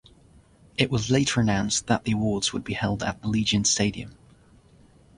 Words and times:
It 0.79 0.89
was 0.89 1.11
later 1.11 1.41
announced 1.41 1.85
that 1.85 2.05
the 2.05 2.13
awards 2.13 2.53
would 2.53 2.63
be 2.63 2.73
held 2.73 3.03
at 3.03 3.21
Allegiant 3.21 3.67
Stadium. 3.67 4.17